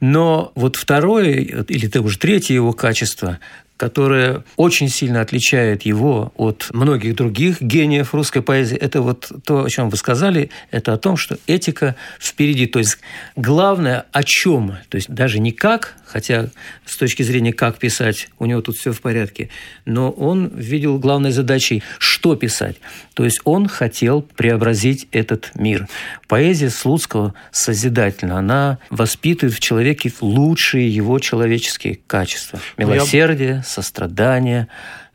Но 0.00 0.52
вот 0.54 0.76
второе, 0.76 1.32
или 1.32 1.88
это 1.88 2.00
уже 2.00 2.18
третье 2.18 2.54
его 2.54 2.72
качество, 2.72 3.38
которое 3.84 4.44
очень 4.56 4.88
сильно 4.88 5.20
отличает 5.20 5.82
его 5.82 6.32
от 6.36 6.68
многих 6.72 7.16
других 7.16 7.60
гениев 7.60 8.14
русской 8.14 8.40
поэзии, 8.40 8.78
это 8.78 9.02
вот 9.02 9.30
то, 9.44 9.64
о 9.64 9.68
чем 9.68 9.90
вы 9.90 9.98
сказали, 9.98 10.48
это 10.70 10.94
о 10.94 10.96
том, 10.96 11.18
что 11.18 11.36
этика 11.46 11.94
впереди. 12.18 12.64
То 12.64 12.78
есть 12.78 12.98
главное 13.36 14.06
о 14.10 14.22
чем, 14.22 14.78
то 14.88 14.96
есть 14.96 15.10
даже 15.10 15.38
не 15.38 15.52
как, 15.52 15.96
хотя 16.06 16.48
с 16.86 16.96
точки 16.96 17.22
зрения 17.22 17.52
как 17.52 17.76
писать, 17.78 18.28
у 18.38 18.46
него 18.46 18.62
тут 18.62 18.78
все 18.78 18.92
в 18.92 19.02
порядке, 19.02 19.50
но 19.84 20.10
он 20.10 20.46
видел 20.54 20.98
главной 20.98 21.32
задачей, 21.32 21.82
что 21.98 22.36
писать. 22.36 22.76
То 23.12 23.24
есть 23.24 23.40
он 23.44 23.68
хотел 23.68 24.22
преобразить 24.22 25.08
этот 25.12 25.50
мир. 25.56 25.88
Поэзия 26.28 26.70
Слуцкого 26.70 27.34
созидательна, 27.50 28.38
она 28.38 28.78
воспитывает 28.88 29.54
в 29.54 29.60
человеке 29.60 30.10
лучшие 30.20 30.88
его 30.88 31.18
человеческие 31.18 31.98
качества. 32.06 32.60
Милосердие, 32.78 33.62
сострадание, 33.74 34.68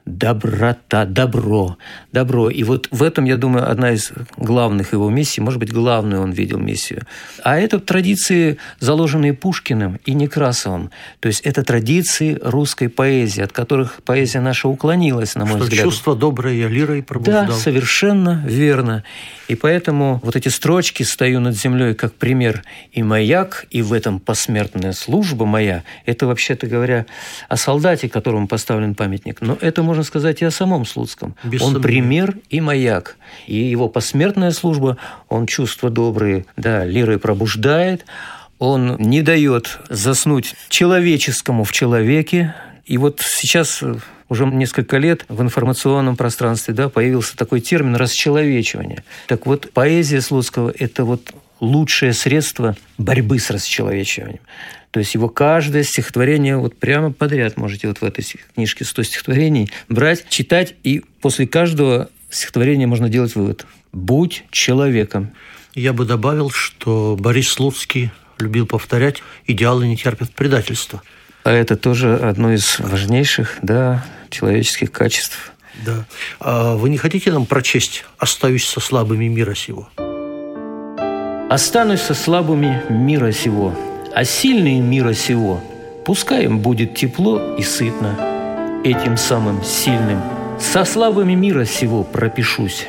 доброта, 0.05 1.05
добро, 1.05 1.77
добро. 2.11 2.49
И 2.49 2.63
вот 2.63 2.87
в 2.91 3.03
этом, 3.03 3.25
я 3.25 3.37
думаю, 3.37 3.69
одна 3.69 3.91
из 3.91 4.11
главных 4.37 4.93
его 4.93 5.09
миссий, 5.09 5.41
может 5.41 5.59
быть, 5.59 5.71
главную 5.71 6.21
он 6.21 6.31
видел 6.31 6.57
миссию. 6.59 7.03
А 7.43 7.59
это 7.59 7.79
традиции, 7.79 8.57
заложенные 8.79 9.33
Пушкиным 9.33 9.99
и 10.05 10.13
Некрасовым. 10.13 10.89
То 11.19 11.27
есть 11.27 11.41
это 11.41 11.63
традиции 11.63 12.39
русской 12.41 12.89
поэзии, 12.89 13.41
от 13.41 13.51
которых 13.51 14.01
поэзия 14.03 14.41
наша 14.41 14.67
уклонилась, 14.67 15.35
на 15.35 15.45
мой 15.45 15.55
Что 15.55 15.63
взгляд. 15.65 15.83
чувство 15.85 16.15
доброе 16.15 16.55
я 16.55 16.67
лирой 16.67 17.03
пробуждал. 17.03 17.47
Да, 17.47 17.53
совершенно 17.53 18.43
верно. 18.45 19.03
И 19.47 19.55
поэтому 19.55 20.19
вот 20.23 20.35
эти 20.35 20.49
строчки 20.49 21.03
«Стою 21.03 21.39
над 21.39 21.55
землей 21.55 21.93
как 21.93 22.13
пример 22.13 22.63
и 22.91 23.03
маяк, 23.03 23.65
и 23.69 23.81
в 23.81 23.93
этом 23.93 24.19
посмертная 24.19 24.93
служба 24.93 25.45
моя»– 25.45 25.83
это, 26.05 26.27
вообще-то 26.27 26.67
говоря, 26.67 27.05
о 27.47 27.57
солдате, 27.57 28.09
которому 28.09 28.47
поставлен 28.47 28.95
памятник. 28.95 29.41
Но 29.41 29.57
это 29.59 29.81
можно 29.89 30.03
сказать 30.03 30.43
и 30.43 30.45
о 30.45 30.51
самом 30.51 30.85
Слуцком. 30.85 31.35
Без 31.43 31.61
он 31.61 31.73
сомнения. 31.73 31.81
пример 31.81 32.37
и 32.51 32.61
маяк. 32.61 33.17
И 33.47 33.55
его 33.55 33.89
посмертная 33.89 34.51
служба, 34.51 34.97
он 35.29 35.47
чувства 35.47 35.89
добрые, 35.89 36.45
да, 36.57 36.85
лирой 36.85 37.17
пробуждает, 37.17 38.05
он 38.59 38.97
не 38.99 39.23
дает 39.23 39.79
заснуть 39.89 40.53
человеческому 40.69 41.63
в 41.63 41.71
человеке. 41.71 42.53
И 42.85 42.99
вот 42.99 43.21
сейчас 43.25 43.81
э, 43.81 43.95
уже 44.29 44.45
несколько 44.45 44.97
лет 44.97 45.25
в 45.27 45.41
информационном 45.41 46.15
пространстве 46.15 46.75
да, 46.75 46.87
появился 46.87 47.35
такой 47.35 47.61
термин 47.61 47.95
«расчеловечивание». 47.95 49.03
Так 49.25 49.47
вот, 49.47 49.71
поэзия 49.73 50.21
Слуцкого– 50.21 50.71
это 50.77 51.03
вот 51.03 51.33
лучшее 51.59 52.13
средство 52.13 52.77
борьбы 52.99 53.39
с 53.39 53.49
расчеловечиванием. 53.49 54.41
То 54.91 54.99
есть 54.99 55.13
его 55.13 55.29
каждое 55.29 55.83
стихотворение 55.83 56.57
вот 56.57 56.75
прямо 56.75 57.11
подряд 57.11 57.57
можете 57.57 57.87
вот 57.87 57.99
в 58.01 58.03
этой 58.03 58.25
книжке 58.55 58.85
100 58.85 59.03
стихотворений 59.03 59.71
брать, 59.87 60.27
читать, 60.29 60.75
и 60.83 61.03
после 61.21 61.45
каждого 61.47 62.09
стихотворения 62.29 62.87
можно 62.87 63.09
делать 63.09 63.35
вывод. 63.35 63.65
Будь 63.91 64.43
человеком. 64.51 65.31
Я 65.75 65.93
бы 65.93 66.05
добавил, 66.05 66.49
что 66.49 67.15
Борис 67.19 67.49
Слуцкий 67.49 68.11
любил 68.39 68.65
повторять 68.65 69.21
«идеалы 69.45 69.87
не 69.87 69.97
терпят 69.97 70.31
предательства». 70.31 71.01
А 71.43 71.51
это 71.51 71.75
тоже 71.77 72.15
одно 72.15 72.53
из 72.53 72.79
важнейших 72.79 73.57
да, 73.61 74.05
человеческих 74.29 74.91
качеств. 74.91 75.53
Да. 75.85 76.05
А 76.39 76.75
вы 76.75 76.89
не 76.89 76.97
хотите 76.97 77.31
нам 77.31 77.45
прочесть 77.45 78.05
«Остаюсь 78.17 78.67
со 78.67 78.79
слабыми 78.79 79.27
мира 79.27 79.53
сего»? 79.53 79.89
Останусь 81.49 82.01
со 82.01 82.13
слабыми 82.13 82.83
мира 82.89 83.31
сего, 83.31 83.75
а 84.13 84.23
сильные 84.23 84.81
мира 84.81 85.13
сего, 85.13 85.59
пускай 86.05 86.45
им 86.45 86.59
будет 86.59 86.95
тепло 86.95 87.55
и 87.55 87.63
сытно. 87.63 88.15
Этим 88.83 89.17
самым 89.17 89.63
сильным 89.63 90.21
со 90.59 90.85
слабыми 90.85 91.33
мира 91.33 91.65
сего 91.65 92.03
пропишусь. 92.03 92.87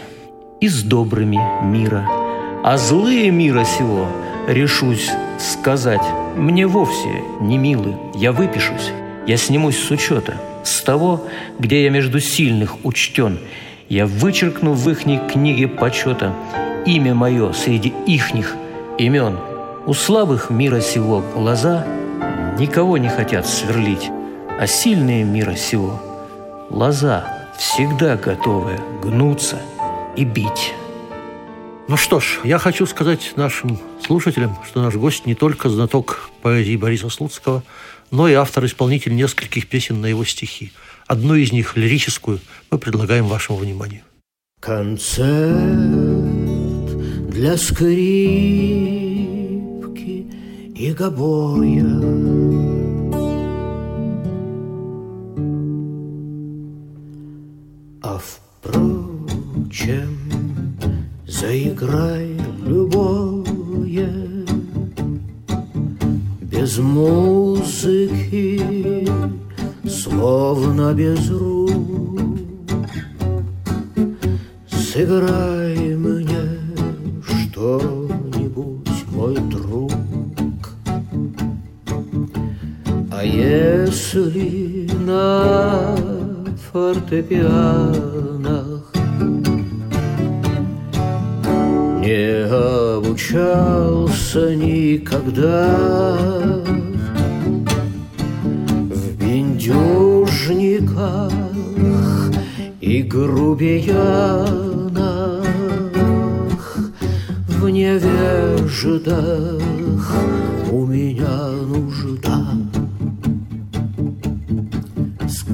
И 0.60 0.68
с 0.68 0.82
добрыми 0.82 1.38
мира, 1.64 2.06
а 2.62 2.76
злые 2.76 3.30
мира 3.30 3.64
сего 3.64 4.06
решусь 4.46 5.10
сказать. 5.38 6.04
Мне 6.36 6.66
вовсе 6.66 7.22
не 7.40 7.56
милы, 7.56 7.96
я 8.14 8.32
выпишусь, 8.32 8.90
я 9.26 9.36
снимусь 9.36 9.78
с 9.78 9.90
учета, 9.90 10.36
с 10.62 10.82
того, 10.82 11.26
где 11.58 11.84
я 11.84 11.90
между 11.90 12.20
сильных 12.20 12.84
учтен, 12.84 13.38
я 13.88 14.06
вычеркну 14.06 14.72
в 14.72 14.88
ихней 14.88 15.18
книге 15.18 15.66
почета. 15.66 16.32
Имя 16.86 17.14
мое 17.14 17.52
среди 17.52 17.92
ихних 18.06 18.54
имен. 18.98 19.36
У 19.87 19.94
слабых 19.94 20.50
мира 20.50 20.80
сего 20.80 21.25
глаза 21.34 21.87
никого 22.58 22.99
не 22.99 23.08
хотят 23.08 23.46
сверлить, 23.46 24.10
а 24.58 24.66
сильные 24.66 25.25
мира 25.25 25.56
сего 25.56 26.00
лоза 26.68 27.49
всегда 27.58 28.16
готовы 28.16 28.78
гнуться 29.02 29.58
и 30.16 30.25
бить. 30.25 30.75
Ну 31.88 31.96
что 31.96 32.20
ж, 32.20 32.40
я 32.44 32.58
хочу 32.58 32.84
сказать 32.87 33.32
нашим 33.37 33.78
слушателям, 34.04 34.56
что 34.68 34.82
наш 34.82 34.94
гость 34.94 35.25
не 35.26 35.34
только 35.34 35.70
знаток 35.70 36.30
поэзии 36.42 36.76
Бориса 36.76 37.08
Слуцкого, 37.08 37.62
но 38.10 38.28
и 38.28 38.34
автор-исполнитель 38.34 39.16
нескольких 39.16 39.66
песен 39.66 40.00
на 40.00 40.06
его 40.06 40.25
стихи. 40.25 40.72
Одну 41.06 41.34
из 41.34 41.52
них, 41.52 41.76
лирическую, 41.76 42.38
мы 42.70 42.78
предлагаем 42.78 43.26
вашему 43.26 43.58
вниманию. 43.58 44.02
Концерт 44.60 45.40
для 47.30 47.56
скрипки 47.56 49.20
и 50.80 50.93
гобоя. 50.95 51.84
А 58.02 58.19
впрочем, 58.19 60.16
заиграй 61.26 62.34
любое 62.64 63.45
без 66.50 66.78
музыки, 66.78 68.62
словно 69.86 70.95
без 70.95 71.30
рук. 71.30 71.71
Сыграй 74.71 75.59
фортепианах 87.10 88.82
не 92.00 92.46
обучался 92.96 94.54
никогда 94.54 95.66
в 98.90 99.16
бендюжниках 99.18 101.32
и 102.80 103.02
грубиянах, 103.02 104.46
в 107.49 107.68
невеждах 107.68 109.60
у 110.70 110.86
меня 110.86 111.50
нужда. 111.66 111.89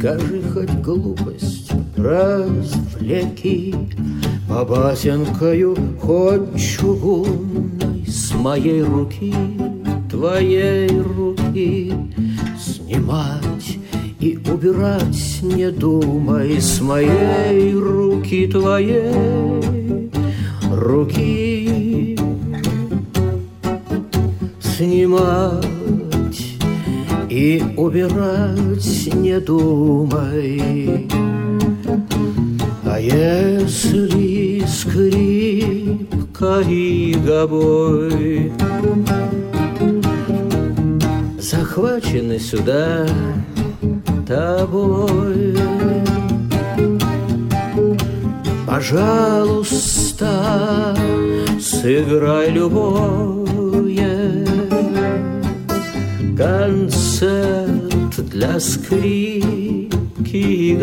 Скажи 0.06 0.40
хоть 0.54 0.70
глупость, 0.84 1.72
развлеки, 1.96 3.74
Побасенкою 4.48 5.76
хоть 6.00 6.56
чугунной 6.56 8.06
С 8.06 8.32
моей 8.32 8.82
руки, 8.82 9.34
твоей 10.08 11.00
руки 11.00 11.92
Снимать 12.56 13.78
и 14.20 14.38
убирать. 14.48 15.40
Не 15.42 15.72
думай 15.72 16.60
С 16.60 16.80
моей 16.80 17.74
руки, 17.74 18.46
твоей 18.46 19.60
руки 20.70 22.16
Снимать 24.60 26.05
и 27.36 27.62
убирать 27.76 29.14
не 29.14 29.38
думай. 29.40 31.06
А 32.82 32.98
если 32.98 34.64
скрипка 34.66 36.60
и 36.66 37.14
гобой 37.14 38.52
Захвачены 41.38 42.38
сюда 42.38 43.06
тобой 44.26 45.58
Пожалуйста, 48.66 50.26
сыграй 51.60 52.50
любое 52.50 53.45
Концерт 57.15 58.29
для 58.29 58.59
скрипки 58.59 59.87
и 60.35 60.75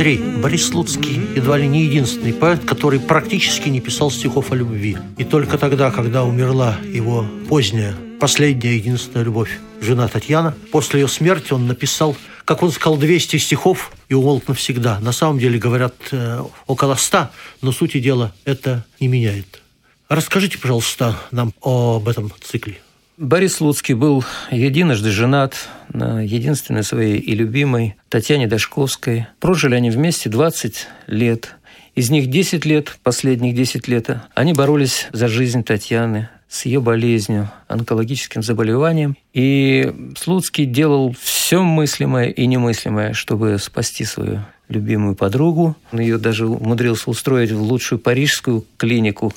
Андрей, 0.00 0.16
Борис 0.16 0.68
Слуцкий 0.68 1.20
едва 1.36 1.58
ли 1.58 1.68
не 1.68 1.84
единственный 1.84 2.32
поэт, 2.32 2.64
который 2.64 2.98
практически 2.98 3.68
не 3.68 3.82
писал 3.82 4.10
стихов 4.10 4.50
о 4.50 4.54
любви. 4.54 4.96
И 5.18 5.24
только 5.24 5.58
тогда, 5.58 5.90
когда 5.90 6.24
умерла 6.24 6.78
его 6.90 7.26
поздняя, 7.50 7.94
последняя 8.18 8.76
единственная 8.76 9.26
любовь, 9.26 9.60
жена 9.82 10.08
Татьяна, 10.08 10.56
после 10.72 11.02
ее 11.02 11.06
смерти 11.06 11.52
он 11.52 11.66
написал, 11.66 12.16
как 12.46 12.62
он 12.62 12.72
сказал, 12.72 12.96
200 12.96 13.36
стихов 13.36 13.92
и 14.08 14.14
умолк 14.14 14.48
навсегда. 14.48 14.98
На 15.00 15.12
самом 15.12 15.38
деле, 15.38 15.58
говорят, 15.58 15.94
э, 16.12 16.42
около 16.66 16.94
100, 16.94 17.28
но 17.60 17.70
сути 17.70 18.00
дела 18.00 18.32
это 18.46 18.86
не 19.00 19.08
меняет. 19.08 19.60
Расскажите, 20.08 20.56
пожалуйста, 20.56 21.20
нам 21.30 21.52
об 21.60 22.08
этом 22.08 22.32
цикле. 22.40 22.78
Борис 23.20 23.56
Слуцкий 23.56 23.92
был 23.92 24.24
единожды 24.50 25.10
женат 25.10 25.68
на 25.92 26.22
единственной 26.22 26.82
своей 26.82 27.18
и 27.18 27.34
любимой 27.34 27.96
Татьяне 28.08 28.46
Дашковской. 28.46 29.26
Прожили 29.40 29.74
они 29.74 29.90
вместе 29.90 30.30
20 30.30 30.86
лет. 31.06 31.54
Из 31.94 32.08
них 32.08 32.30
10 32.30 32.64
лет, 32.64 32.98
последних 33.02 33.54
10 33.54 33.88
лет, 33.88 34.08
они 34.34 34.54
боролись 34.54 35.06
за 35.12 35.28
жизнь 35.28 35.64
Татьяны, 35.64 36.30
с 36.48 36.64
ее 36.64 36.80
болезнью, 36.80 37.50
онкологическим 37.68 38.42
заболеванием. 38.42 39.14
И 39.34 39.92
Слуцкий 40.16 40.64
делал 40.64 41.14
все 41.20 41.62
мыслимое 41.62 42.30
и 42.30 42.46
немыслимое, 42.46 43.12
чтобы 43.12 43.58
спасти 43.58 44.06
свою 44.06 44.40
любимую 44.70 45.14
подругу. 45.14 45.76
Он 45.92 46.00
ее 46.00 46.16
даже 46.16 46.46
умудрился 46.46 47.10
устроить 47.10 47.52
в 47.52 47.60
лучшую 47.60 47.98
парижскую 47.98 48.64
клинику, 48.78 49.34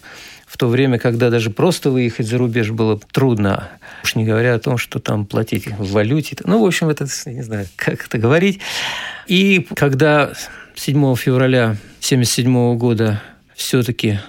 в 0.54 0.58
то 0.58 0.68
время, 0.68 1.00
когда 1.00 1.32
даже 1.32 1.50
просто 1.50 1.90
выехать 1.90 2.28
за 2.28 2.38
рубеж 2.38 2.70
было 2.70 3.00
трудно, 3.12 3.70
уж 4.04 4.14
не 4.14 4.24
говоря 4.24 4.54
о 4.54 4.60
том, 4.60 4.78
что 4.78 5.00
там 5.00 5.26
платить 5.26 5.66
в 5.66 5.92
валюте. 5.94 6.38
Ну, 6.44 6.62
в 6.62 6.66
общем, 6.68 6.90
это, 6.90 7.08
не 7.26 7.42
знаю, 7.42 7.66
как 7.76 8.06
это 8.06 8.20
говорить. 8.20 8.60
И 9.26 9.66
когда 9.76 10.32
7 10.76 11.16
февраля 11.16 11.76
1977 12.02 12.78
года 12.78 13.20
все-таки 13.56 14.20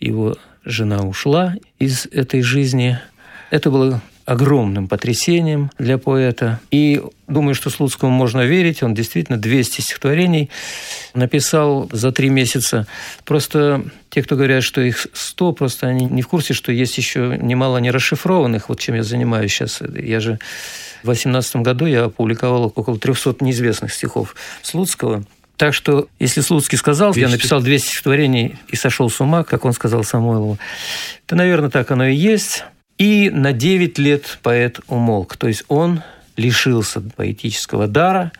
его 0.00 0.38
жена 0.64 1.02
ушла 1.02 1.54
из 1.78 2.06
этой 2.06 2.40
жизни. 2.40 2.98
Это 3.50 3.70
было 3.70 4.00
огромным 4.24 4.88
потрясением 4.88 5.70
для 5.78 5.98
поэта. 5.98 6.60
И 6.70 7.02
думаю, 7.28 7.54
что 7.54 7.70
Слуцкому 7.70 8.12
можно 8.12 8.42
верить. 8.42 8.82
Он 8.82 8.94
действительно 8.94 9.38
200 9.38 9.80
стихотворений 9.80 10.50
написал 11.14 11.88
за 11.92 12.12
три 12.12 12.28
месяца. 12.28 12.86
Просто 13.24 13.84
те, 14.10 14.22
кто 14.22 14.36
говорят, 14.36 14.62
что 14.62 14.80
их 14.80 15.06
100, 15.12 15.52
просто 15.52 15.86
они 15.86 16.06
не 16.06 16.22
в 16.22 16.28
курсе, 16.28 16.54
что 16.54 16.72
есть 16.72 16.96
еще 16.96 17.38
немало 17.40 17.78
нерасшифрованных, 17.78 18.68
вот 18.68 18.80
чем 18.80 18.94
я 18.94 19.02
занимаюсь 19.02 19.52
сейчас. 19.52 19.80
Я 19.94 20.20
же 20.20 20.38
в 21.02 21.06
2018 21.06 21.56
году 21.56 21.86
я 21.86 22.04
опубликовал 22.04 22.72
около 22.74 22.98
300 22.98 23.36
неизвестных 23.40 23.92
стихов 23.92 24.34
Слуцкого. 24.62 25.24
Так 25.56 25.72
что, 25.72 26.08
если 26.18 26.40
Слуцкий 26.40 26.76
сказал, 26.76 27.12
200. 27.12 27.20
я 27.20 27.32
написал 27.32 27.60
200 27.60 27.86
стихотворений 27.86 28.56
и 28.68 28.76
сошел 28.76 29.08
с 29.08 29.20
ума, 29.20 29.44
как 29.44 29.64
он 29.64 29.72
сказал 29.72 30.02
Самойлову, 30.02 30.58
то, 31.26 31.36
наверное, 31.36 31.70
так 31.70 31.90
оно 31.90 32.06
и 32.06 32.14
есть. 32.14 32.64
И 32.98 33.30
на 33.30 33.52
9 33.52 33.98
лет 33.98 34.38
поэт 34.42 34.80
умолк. 34.88 35.36
То 35.36 35.48
есть 35.48 35.64
он 35.68 36.02
лишился 36.36 37.00
поэтического 37.00 37.86
дара. 37.86 38.32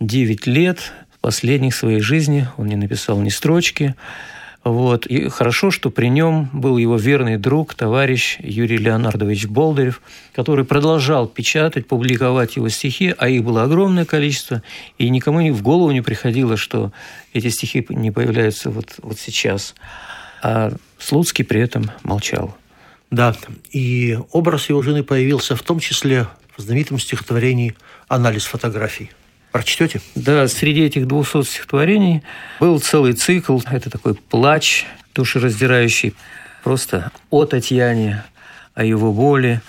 9 0.00 0.46
лет 0.46 0.92
последних 1.20 1.74
своей 1.74 2.00
жизни 2.00 2.46
он 2.58 2.66
не 2.66 2.76
написал 2.76 3.18
ни 3.20 3.30
строчки. 3.30 3.94
Вот. 4.62 5.06
И 5.06 5.28
хорошо, 5.28 5.70
что 5.70 5.90
при 5.90 6.08
нем 6.08 6.48
был 6.52 6.78
его 6.78 6.96
верный 6.96 7.36
друг, 7.36 7.74
товарищ 7.74 8.38
Юрий 8.40 8.78
Леонардович 8.78 9.46
Болдырев, 9.46 10.00
который 10.34 10.64
продолжал 10.64 11.26
печатать, 11.26 11.86
публиковать 11.86 12.56
его 12.56 12.70
стихи, 12.70 13.14
а 13.16 13.28
их 13.28 13.44
было 13.44 13.62
огромное 13.62 14.06
количество, 14.06 14.62
и 14.96 15.10
никому 15.10 15.50
в 15.52 15.62
голову 15.62 15.90
не 15.92 16.00
приходило, 16.00 16.56
что 16.56 16.92
эти 17.34 17.48
стихи 17.48 17.86
не 17.90 18.10
появляются 18.10 18.70
вот, 18.70 18.94
вот 19.02 19.18
сейчас. 19.18 19.74
А 20.42 20.72
Слуцкий 20.98 21.44
при 21.44 21.60
этом 21.60 21.90
молчал. 22.02 22.56
Да, 23.14 23.32
и 23.70 24.18
образ 24.32 24.68
его 24.68 24.82
жены 24.82 25.04
появился 25.04 25.54
в 25.54 25.62
том 25.62 25.78
числе 25.78 26.26
в 26.56 26.62
знаменитом 26.62 26.98
стихотворении 26.98 27.76
«Анализ 28.08 28.44
фотографий». 28.44 29.12
Прочтете? 29.52 30.00
Да, 30.16 30.48
среди 30.48 30.82
этих 30.82 31.06
200 31.06 31.44
стихотворений 31.44 32.24
был 32.58 32.80
целый 32.80 33.12
цикл. 33.12 33.60
Это 33.70 33.88
такой 33.88 34.14
плач 34.14 34.84
душераздирающий 35.14 36.14
просто 36.64 37.12
о 37.30 37.44
Татьяне, 37.44 38.24
о 38.74 38.82
его 38.82 39.12
боли. 39.12 39.60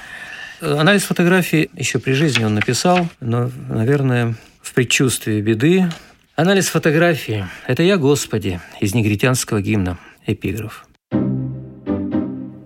Анализ 0.59 1.03
фотографий 1.03 1.69
еще 1.75 1.99
при 1.99 2.13
жизни 2.13 2.43
он 2.43 2.55
написал, 2.55 3.07
но, 3.19 3.51
наверное, 3.69 4.33
в 4.63 4.73
предчувствии 4.73 5.39
беды. 5.39 5.87
Анализ 6.35 6.69
фотографии– 6.69 7.45
это 7.67 7.83
я, 7.83 7.97
Господи, 7.97 8.59
из 8.79 8.95
негритянского 8.95 9.61
гимна, 9.61 9.99
эпиграф. 10.25 10.84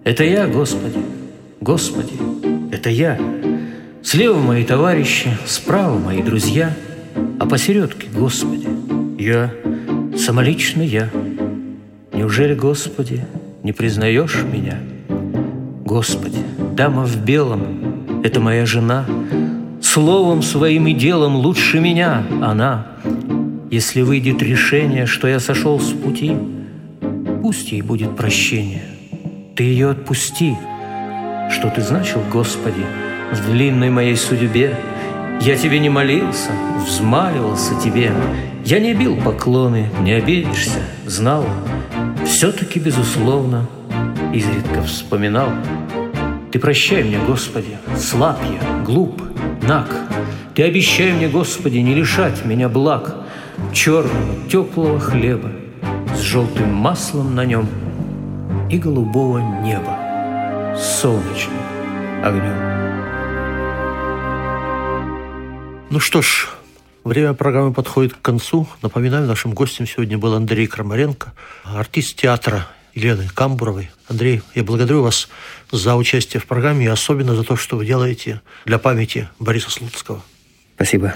Это 0.10 0.24
я, 0.24 0.48
Господи, 0.48 1.00
Господи, 1.62 2.14
это 2.72 2.90
я. 2.90 3.20
Слева 4.02 4.40
мои 4.40 4.64
товарищи, 4.64 5.30
справа 5.46 6.00
мои 6.00 6.24
друзья– 6.24 6.76
а 7.40 7.46
посередке, 7.46 8.08
Господи, 8.12 8.68
я, 9.18 9.54
самолично 10.18 10.82
я. 10.82 11.10
Неужели, 12.12 12.56
Господи, 12.56 13.24
не 13.64 13.72
признаешь 13.72 14.44
меня? 14.52 14.80
Господи, 15.86 16.40
дама 16.76 17.06
в 17.06 17.24
белом, 17.24 18.22
это 18.24 18.40
моя 18.40 18.66
жена, 18.66 19.06
Словом 19.80 20.42
своим 20.42 20.88
и 20.88 20.94
делом 20.94 21.36
лучше 21.36 21.80
меня 21.80 22.24
она. 22.42 22.88
Если 23.70 24.02
выйдет 24.02 24.42
решение, 24.42 25.06
что 25.06 25.28
я 25.28 25.40
сошел 25.40 25.80
с 25.80 25.92
пути, 25.92 26.36
Пусть 27.42 27.72
ей 27.72 27.82
будет 27.82 28.18
прощение. 28.18 28.99
Ты 29.60 29.66
ее 29.66 29.90
отпусти. 29.90 30.56
Что 31.52 31.70
ты 31.70 31.82
значил, 31.82 32.24
Господи, 32.32 32.86
в 33.34 33.52
длинной 33.52 33.90
моей 33.90 34.16
судьбе— 34.16 34.74
я 35.42 35.58
тебе 35.58 35.80
не 35.80 35.90
молился, 35.90 36.52
взмаливался 36.86 37.76
тебе. 37.84 38.14
Я 38.64 38.80
не 38.80 38.94
бил 38.94 39.18
поклоны, 39.18 39.90
не 40.00 40.14
обидишься, 40.14 40.80
знал. 41.06 41.46
Все-таки, 42.26 42.80
безусловно, 42.80 43.68
изредка 44.34 44.82
вспоминал. 44.84 45.50
Ты 46.54 46.60
прощай 46.60 47.04
мне, 47.04 47.20
Господи, 47.28 47.76
слаб 47.98 48.40
я, 48.50 48.84
глуп, 48.86 49.22
наг. 49.64 49.94
Ты 50.56 50.64
обещай 50.64 51.12
мне, 51.12 51.28
Господи, 51.28 51.80
не 51.80 51.94
лишать 51.96 52.46
меня 52.46 52.70
благ 52.70 53.14
Черного, 53.74 54.36
теплого 54.50 55.02
хлеба 55.02 55.52
С 56.16 56.22
желтым 56.22 56.74
маслом 56.74 57.36
на 57.36 57.44
нем 57.44 57.68
И 58.70 58.78
голубого 58.78 59.40
неба 59.64 60.76
С 60.78 61.02
солнечным 61.02 61.58
огнем. 62.24 62.70
Ну 65.90 66.00
что 66.00 66.22
ж, 66.22 66.50
время 67.04 67.34
программы 67.34 67.74
подходит 67.74 68.14
к 68.14 68.22
концу. 68.22 68.68
Напоминаю, 68.84 69.26
нашим 69.26 69.54
гостем 69.54 69.88
сегодня 69.88 70.20
был 70.20 70.36
Андрей 70.36 70.68
Крамаренко, 70.68 71.34
артист 71.64 72.18
театра 72.18 72.68
Елены 72.94 73.28
Камбуровой. 73.34 73.90
Андрей, 74.08 74.44
я 74.54 74.64
благодарю 74.64 75.02
вас 75.02 75.30
за 75.72 75.96
участие 75.96 76.40
в 76.40 76.46
программе 76.46 76.86
и 76.86 76.90
особенно 76.90 77.34
за 77.36 77.44
то, 77.44 77.56
что 77.56 77.76
вы 77.76 77.88
делаете 77.88 78.42
для 78.66 78.78
памяти 78.78 79.30
Бориса 79.40 79.72
Слуцкого. 79.72 80.22
Спасибо. 80.76 81.16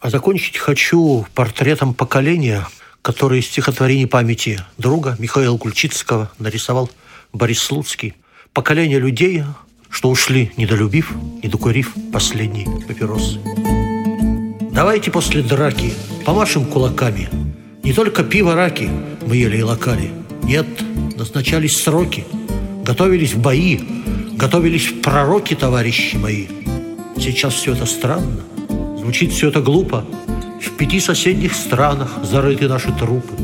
А 0.00 0.08
закончить 0.08 0.56
хочу 0.56 1.26
портретом 1.34 1.92
поколения, 1.92 2.66
который 3.02 3.40
из 3.40 3.46
стихотворений 3.46 4.06
памяти 4.06 4.60
друга 4.78 5.16
Михаила 5.18 5.58
Кульчицкого 5.58 6.30
нарисовал 6.38 6.88
Борис 7.32 7.58
Слуцкий. 7.58 8.14
Поколение 8.52 9.00
людей, 9.00 9.42
что 9.90 10.08
ушли, 10.08 10.52
недолюбив, 10.56 11.12
не 11.42 11.48
докурив 11.48 11.92
последний 12.12 12.66
папирос. 12.86 13.38
Давайте 14.72 15.10
после 15.10 15.42
драки 15.42 15.92
помашем 16.24 16.64
кулаками. 16.64 17.28
Не 17.82 17.92
только 17.92 18.22
пиво 18.22 18.54
раки 18.54 18.88
мы 19.26 19.36
ели 19.36 19.58
и 19.58 19.62
локали. 19.62 20.10
Нет, 20.44 20.66
назначались 21.16 21.82
сроки. 21.82 22.24
Готовились 22.84 23.34
в 23.34 23.40
бои, 23.40 23.80
готовились 24.32 24.86
в 24.86 25.00
пророки, 25.00 25.54
товарищи 25.54 26.16
мои. 26.16 26.46
Сейчас 27.16 27.54
все 27.54 27.74
это 27.74 27.86
странно, 27.86 28.42
звучит 28.98 29.32
все 29.32 29.48
это 29.48 29.60
глупо. 29.60 30.04
В 30.62 30.76
пяти 30.76 31.00
соседних 31.00 31.54
странах 31.54 32.08
зарыты 32.22 32.68
наши 32.68 32.92
трупы. 32.92 33.34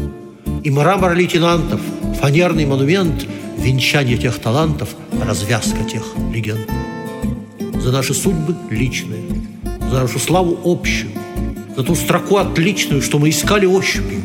И 0.63 0.71
мрамор 0.71 1.15
лейтенантов, 1.15 1.81
фанерный 2.21 2.65
монумент, 2.65 3.27
венчание 3.59 4.17
тех 4.17 4.39
талантов, 4.39 4.91
развязка 5.25 5.85
тех 5.85 6.05
легенд. 6.33 6.69
За 7.81 7.91
наши 7.91 8.15
судьбы 8.15 8.55
личные, 8.71 9.23
за 9.91 10.01
нашу 10.01 10.19
славу 10.19 10.59
общую, 10.65 11.11
за 11.77 11.83
ту 11.83 11.95
строку 11.97 12.37
отличную, 12.37 13.03
что 13.03 13.19
мы 13.19 13.31
искали 13.31 13.67
ощупью, 13.67 14.23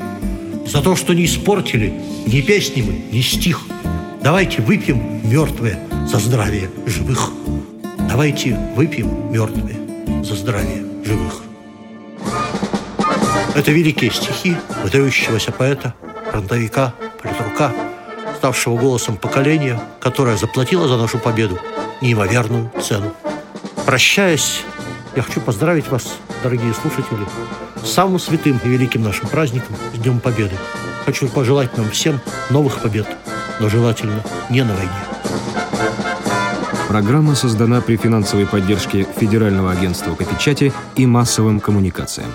за 0.67 0.81
то, 0.81 0.95
что 0.95 1.13
не 1.13 1.25
испортили 1.25 1.93
ни 2.27 2.41
песни 2.41 2.81
мы, 2.81 3.01
ни 3.11 3.21
стих. 3.21 3.61
Давайте 4.23 4.61
выпьем 4.61 5.21
мертвые 5.23 5.79
за 6.07 6.19
здравие 6.19 6.69
живых. 6.85 7.31
Давайте 8.07 8.57
выпьем 8.75 9.31
мертвые 9.31 9.77
за 10.23 10.35
здравие 10.35 10.83
живых. 11.03 11.43
Это 13.55 13.71
великие 13.71 14.11
стихи 14.11 14.57
выдающегося 14.83 15.51
поэта, 15.51 15.93
фронтовика, 16.31 16.93
политрука, 17.21 17.71
ставшего 18.37 18.77
голосом 18.77 19.15
поколения, 19.15 19.79
которое 19.99 20.37
заплатило 20.37 20.87
за 20.87 20.97
нашу 20.97 21.19
победу 21.19 21.59
неимоверную 22.01 22.71
цену. 22.81 23.13
Прощаясь, 23.85 24.61
я 25.15 25.21
хочу 25.21 25.39
поздравить 25.39 25.87
вас, 25.89 26.17
дорогие 26.41 26.73
слушатели, 26.73 27.25
с 27.83 27.91
самым 27.91 28.17
святым 28.17 28.59
и 28.63 28.67
великим 28.67 29.03
нашим 29.03 29.27
праздником, 29.27 29.75
Днем 29.93 30.19
Победы. 30.19 30.55
Хочу 31.05 31.27
пожелать 31.27 31.77
нам 31.77 31.91
всем 31.91 32.19
новых 32.49 32.79
побед, 32.79 33.07
но 33.59 33.69
желательно 33.69 34.23
не 34.49 34.63
на 34.63 34.73
войне. 34.73 34.91
Программа 36.87 37.35
создана 37.35 37.81
при 37.81 37.97
финансовой 37.97 38.47
поддержке 38.47 39.05
Федерального 39.19 39.71
агентства 39.71 40.15
по 40.15 40.23
печати 40.23 40.73
и 40.95 41.05
массовым 41.05 41.59
коммуникациям. 41.59 42.31